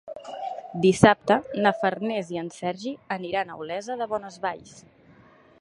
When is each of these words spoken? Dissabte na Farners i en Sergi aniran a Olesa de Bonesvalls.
Dissabte 0.85 1.37
na 1.67 1.73
Farners 1.83 2.33
i 2.37 2.41
en 2.45 2.51
Sergi 2.57 2.97
aniran 3.19 3.53
a 3.57 3.61
Olesa 3.65 3.99
de 4.03 4.13
Bonesvalls. 4.15 4.77